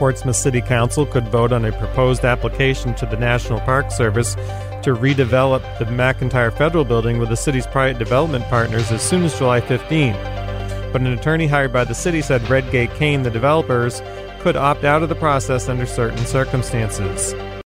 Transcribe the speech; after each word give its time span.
Portsmouth 0.00 0.34
City 0.34 0.62
Council 0.62 1.04
could 1.04 1.28
vote 1.28 1.52
on 1.52 1.66
a 1.66 1.72
proposed 1.72 2.24
application 2.24 2.94
to 2.94 3.04
the 3.04 3.18
National 3.18 3.60
Park 3.60 3.90
Service 3.90 4.34
to 4.82 4.94
redevelop 4.94 5.60
the 5.78 5.84
McIntyre 5.84 6.50
Federal 6.50 6.86
Building 6.86 7.18
with 7.18 7.28
the 7.28 7.36
city's 7.36 7.66
private 7.66 7.98
development 7.98 8.46
partners 8.46 8.90
as 8.92 9.02
soon 9.02 9.24
as 9.24 9.36
July 9.36 9.60
15. 9.60 10.14
But 10.90 11.02
an 11.02 11.08
attorney 11.08 11.46
hired 11.46 11.74
by 11.74 11.84
the 11.84 11.94
city 11.94 12.22
said 12.22 12.48
Redgate 12.48 12.94
Kane, 12.94 13.24
the 13.24 13.30
developers, 13.30 14.00
could 14.40 14.56
opt 14.56 14.84
out 14.84 15.02
of 15.02 15.10
the 15.10 15.14
process 15.16 15.68
under 15.68 15.84
certain 15.84 16.24
circumstances. 16.24 17.34